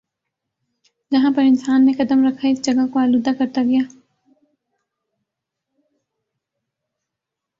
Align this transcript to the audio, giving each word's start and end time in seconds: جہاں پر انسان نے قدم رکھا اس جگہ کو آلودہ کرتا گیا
جہاں 1.11 1.31
پر 1.35 1.41
انسان 1.41 1.85
نے 1.85 1.91
قدم 1.97 2.25
رکھا 2.27 2.47
اس 2.47 2.61
جگہ 2.61 2.85
کو 2.93 2.99
آلودہ 2.99 3.31
کرتا 3.39 3.61
گیا 3.63 3.81